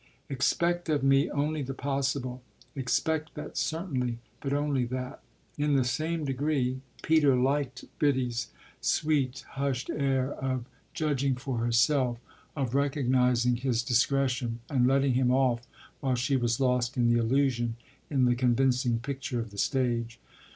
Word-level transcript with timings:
Expect 0.29 0.89
of 0.89 1.03
me 1.03 1.29
only 1.29 1.61
the 1.61 1.75
possible. 1.75 2.41
Expect 2.75 3.35
that 3.35 3.55
certainly, 3.55 4.17
but 4.41 4.51
only 4.51 4.83
that." 4.85 5.21
In 5.59 5.75
the 5.75 5.83
same 5.83 6.25
degree 6.25 6.81
Peter 7.03 7.35
liked 7.35 7.85
Biddy's 7.99 8.47
sweet, 8.81 9.45
hushed 9.49 9.91
air 9.91 10.33
of 10.33 10.65
judging 10.95 11.35
for 11.35 11.59
herself, 11.59 12.17
of 12.55 12.73
recognising 12.73 13.57
his 13.57 13.83
discretion 13.83 14.59
and 14.71 14.87
letting 14.87 15.13
him 15.13 15.29
off 15.29 15.67
while 15.99 16.15
she 16.15 16.35
was 16.35 16.59
lost 16.59 16.97
in 16.97 17.07
the 17.13 17.19
illusion, 17.19 17.75
in 18.09 18.25
the 18.25 18.33
convincing 18.33 18.97
picture 18.97 19.39
of 19.39 19.51
the 19.51 19.57
stage. 19.59 20.19